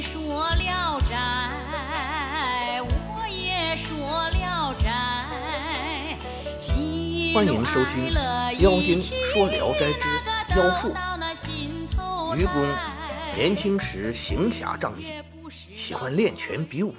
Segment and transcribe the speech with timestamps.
[0.00, 4.90] 说聊斋，我也说聊斋。
[7.32, 8.10] 欢迎收听
[8.60, 10.08] 《妖精说聊斋之
[10.56, 10.92] 妖术》。
[12.36, 12.66] 愚公
[13.34, 15.22] 年轻时行侠仗义，
[15.74, 16.94] 喜欢练拳比武，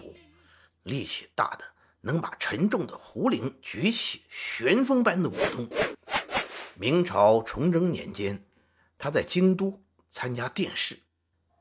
[0.83, 1.65] 力气大的
[2.01, 5.69] 能把沉重的壶铃举起，旋风般的舞动。
[6.73, 8.43] 明朝崇祯年间，
[8.97, 10.99] 他在京都参加殿试。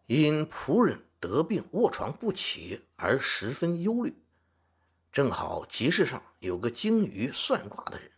[0.07, 4.23] 因仆人得病卧床不起而十分忧虑，
[5.11, 8.11] 正好集市上有个精于算卦的人，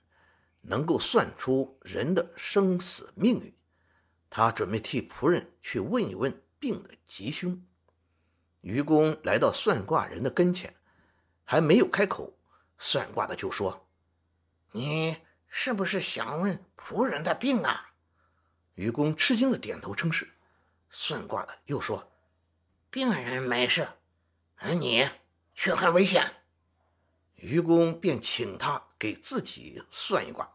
[0.63, 3.55] 能够算出人的生死命运。
[4.31, 7.65] 他准备替仆人去问一问病的吉凶。
[8.61, 10.75] 愚公来到算卦人的跟前，
[11.45, 12.37] 还没有开口，
[12.79, 13.89] 算卦的就说
[14.73, 17.93] ：“你是不是想问仆人的病啊？”
[18.75, 20.29] 愚公吃惊的点头称是。
[20.91, 22.13] 算卦的又说
[22.91, 23.89] ：“病人没事，
[24.57, 25.09] 而你
[25.55, 26.35] 却很危险。”
[27.37, 30.51] 愚公便请他给自己算一卦。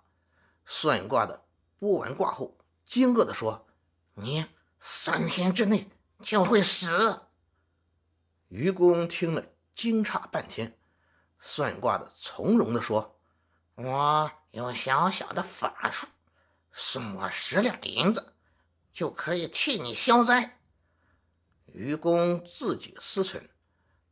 [0.66, 1.46] 算卦的
[1.80, 3.68] 拨完卦后，惊愕地说
[4.16, 4.46] ：“你
[4.80, 5.90] 三天之内
[6.22, 7.22] 就会死。”
[8.50, 10.78] 愚公听了，惊诧半天。
[11.40, 13.20] 算卦的从容地说
[13.76, 16.08] ：“我有小小的法术，
[16.72, 18.34] 送我十两银子。”
[18.94, 20.60] 就可以替你消灾。
[21.74, 23.42] 愚公自己思忖，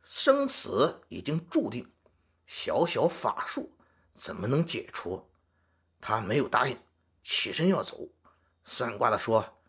[0.04, 1.92] 生死已经注定，
[2.48, 3.78] 小小法术
[4.16, 5.30] 怎么能解除？
[6.00, 6.76] 他没有答应，
[7.24, 8.10] 起身要走。
[8.66, 9.62] 算卦的说：“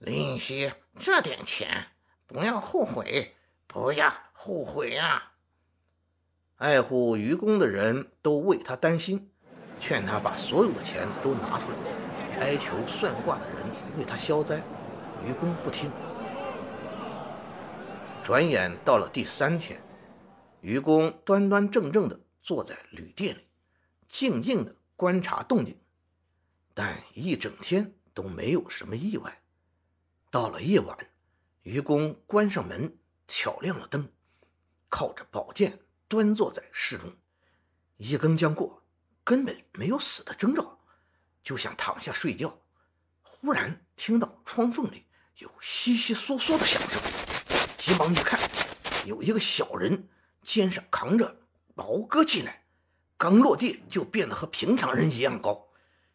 [0.00, 1.88] 吝惜这点钱，
[2.26, 5.34] 不要后悔，不要后悔啊！”
[6.56, 9.30] 爱护愚公的人都为他担心，
[9.78, 13.56] 劝他把所有的钱都拿出来，哀求算卦的人。
[13.98, 14.62] 为他消灾，
[15.24, 15.90] 愚公不听。
[18.24, 19.78] 转眼到了第三天，
[20.62, 23.46] 愚公端端正正地坐在旅店里，
[24.08, 25.78] 静静地观察动静，
[26.72, 29.42] 但一整天都没有什么意外。
[30.30, 30.96] 到了夜晚，
[31.64, 34.10] 愚公关上门，挑亮了灯，
[34.88, 37.14] 靠着宝剑端坐在室中。
[37.98, 38.82] 一更将过，
[39.22, 40.80] 根本没有死的征兆，
[41.42, 42.58] 就想躺下睡觉。
[43.20, 45.04] 忽然听到窗缝里
[45.36, 46.98] 有悉悉嗦嗦的响声，
[47.84, 48.40] 急忙一看，
[49.04, 50.08] 有一个小人
[50.40, 51.42] 肩上扛着
[51.74, 52.64] 毛戈进来，
[53.18, 55.68] 刚落地就变得和平常人一样高。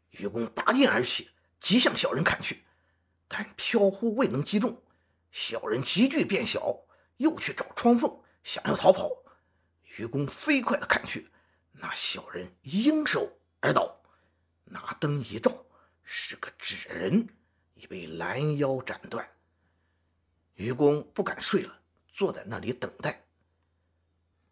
[0.10, 1.30] 愚公拔剑而起，
[1.60, 2.64] 急向小人砍去，
[3.28, 4.82] 但飘忽未能击中，
[5.30, 6.76] 小人急剧变小，
[7.18, 9.08] 又去找窗缝想要逃跑。
[9.98, 11.30] 愚公飞快地砍去，
[11.74, 14.02] 那小人应手而倒，
[14.64, 15.56] 拿灯一照。
[16.04, 17.30] 是个纸人，
[17.76, 19.30] 已被拦腰斩断。
[20.60, 21.80] 愚公不敢睡了，
[22.12, 23.24] 坐在那里等待。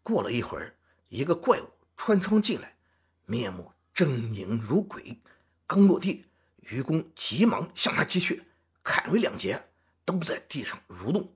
[0.02, 0.74] 过了一会儿，
[1.08, 2.78] 一个怪物穿窗进来，
[3.26, 5.20] 面目狰狞如鬼。
[5.66, 6.24] 刚落地，
[6.60, 8.42] 愚公急忙向他击去，
[8.82, 9.62] 砍为两截，
[10.06, 11.30] 都在地上蠕动。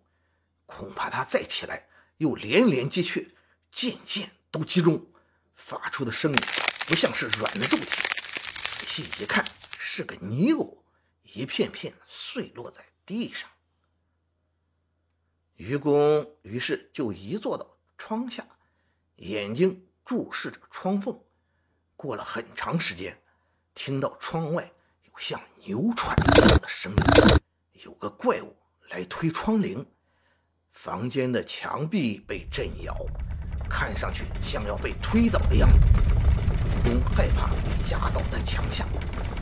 [0.65, 3.37] 恐怕他再起来，又连连击去，
[3.71, 5.07] 件件都击中，
[5.55, 6.41] 发出的声音
[6.87, 7.85] 不像是软的肉体。
[8.79, 9.45] 仔细一看。
[9.85, 10.83] 是个泥偶，
[11.25, 13.51] 一片片碎落在地上。
[15.57, 17.67] 愚公于是就移坐到
[17.99, 18.45] 窗下，
[19.17, 21.19] 眼睛注视着窗缝。
[21.95, 23.17] 过了很长时间，
[23.75, 24.73] 听到窗外
[25.05, 27.41] 有像牛喘的声音，
[27.85, 28.57] 有个怪物
[28.89, 29.85] 来推窗棂，
[30.73, 32.97] 房间的墙壁被震摇，
[33.69, 35.79] 看上去像要被推倒的样子。
[36.67, 38.85] 愚公害怕被压倒在墙下。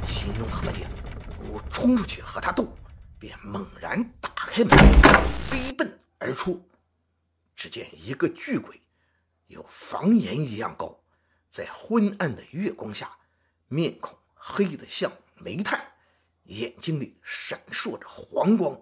[0.06, 0.84] 心中合计，
[1.50, 2.68] 我冲出去和他斗，
[3.18, 4.76] 便猛然打开门，
[5.48, 6.60] 飞奔而出。
[7.54, 8.82] 只见一个巨鬼，
[9.46, 11.00] 有房檐一样高，
[11.52, 13.16] 在昏暗的月光下，
[13.68, 15.80] 面孔黑得像煤炭，
[16.46, 18.76] 眼睛里闪烁着黄光，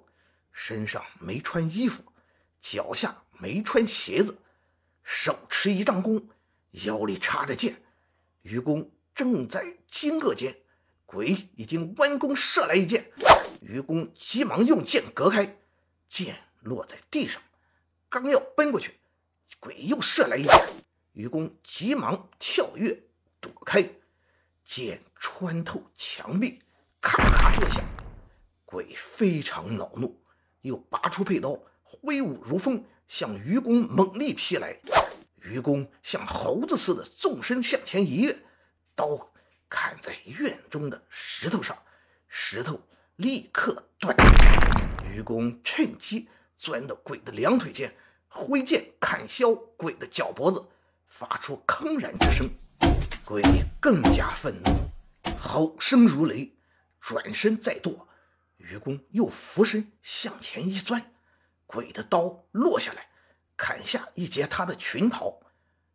[0.53, 2.03] 身上没穿衣服，
[2.63, 4.39] 脚下没穿鞋子，
[5.03, 6.31] 手持一丈弓，
[6.71, 7.77] 腰里插着剑。
[8.41, 10.57] 愚公正在惊愕间。
[11.05, 13.11] 鬼已经弯弓射来一箭，
[13.69, 15.59] 愚公急忙用剑隔开，
[16.09, 17.43] 剑落在地上，
[18.09, 18.99] 刚要奔过去，
[19.61, 20.69] 鬼又射来一箭，
[21.13, 22.99] 愚公急忙跳跃
[23.39, 23.87] 躲开，
[24.65, 26.63] 剑穿透墙壁，
[27.03, 27.85] 咔咔作响。
[28.65, 30.19] 鬼非常恼怒，
[30.63, 34.81] 又拔出佩刀，挥舞如风，向愚公猛力劈来。
[35.43, 38.39] 愚公像猴子似的纵身向前一跃，
[38.95, 39.31] 刀。
[39.69, 41.77] 砍在院中的石头上，
[42.29, 42.81] 石头
[43.19, 44.17] 立刻断。
[45.13, 47.93] 愚公趁机钻到鬼的两腿间，
[48.29, 50.65] 挥剑砍削鬼的脚脖子，
[51.09, 52.49] 发出铿然之声。
[53.25, 53.43] 鬼
[53.81, 54.71] 更加愤怒，
[55.37, 56.55] 吼声如雷，
[57.01, 58.07] 转身再剁。
[58.57, 61.13] 愚公又俯身向前一钻，
[61.67, 63.09] 鬼的刀落下来，
[63.57, 65.41] 砍下一截他的裙袍。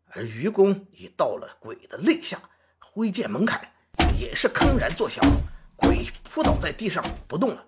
[0.07, 2.41] 而愚公已到了鬼的肋下，
[2.79, 3.71] 挥剑猛砍，
[4.19, 5.23] 也是铿然作响。
[5.75, 7.65] 鬼扑倒在地上不动了。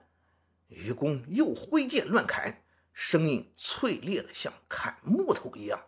[0.68, 2.64] 愚公又挥剑乱砍，
[2.94, 5.80] 声音脆裂的像砍木头一样。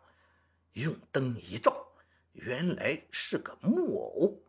[0.74, 1.76] 用灯一照，
[2.34, 4.44] 原来是个木偶，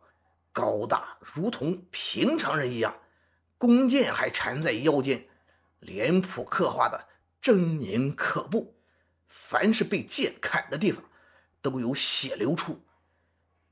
[0.51, 2.95] 高大如同平常人一样，
[3.57, 5.27] 弓箭还缠在腰间，
[5.79, 7.07] 脸谱刻画的
[7.41, 8.75] 狰狞可怖，
[9.27, 11.03] 凡是被剑砍的地方。
[11.61, 12.79] 都有血流出，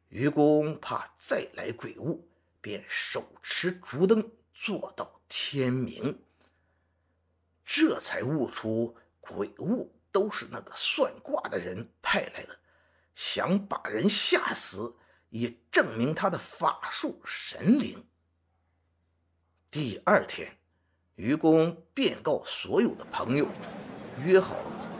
[0.09, 2.27] 愚公怕再来鬼物，
[2.61, 6.19] 便手持烛灯坐到天明，
[7.65, 12.57] 这才悟出鬼物都是那个算卦的人派来的，
[13.13, 14.95] 想把人吓死，
[15.29, 18.05] 以证明他的法术神灵。
[19.69, 20.57] 第二天，
[21.15, 23.47] 愚公便告所有的朋友，
[24.23, 24.55] 约好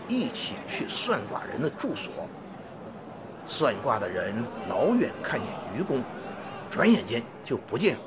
[0.07, 2.29] 一起去算卦人的住所。
[3.47, 6.03] 算卦的人老远看见愚公，
[6.69, 8.03] 转眼间就不见了。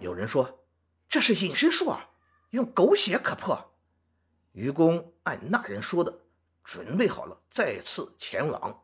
[0.00, 0.64] 有人说
[1.08, 2.10] ：“这是隐身术啊，
[2.50, 3.74] 用狗血可破。”
[4.52, 6.20] 愚公按那人说的，
[6.62, 8.82] 准备好了，再次前往。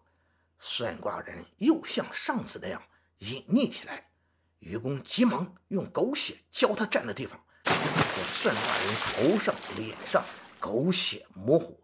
[0.58, 2.82] 算卦人又像上次那样
[3.19, 4.11] 隐匿起来。
[4.58, 8.94] 愚公急忙用狗血浇他站的地方，可算卦人
[9.32, 10.23] 头上、脸上
[10.58, 11.82] 狗血模糊，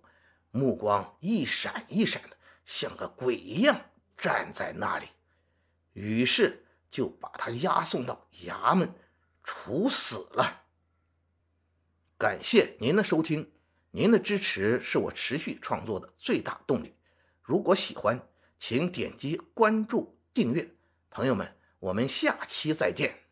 [0.50, 2.36] 目光一闪一闪的。
[2.66, 3.80] 像个鬼一样
[4.18, 5.06] 站在那里，
[5.92, 6.65] 于是
[6.96, 8.90] 就把他押送到衙门
[9.44, 10.62] 处死了。
[12.16, 13.52] 感谢您的收听，
[13.90, 16.94] 您的支持是我持续创作的最大动力。
[17.42, 18.26] 如果喜欢，
[18.58, 20.74] 请点击关注、订阅。
[21.10, 23.25] 朋友们，我们下期再见。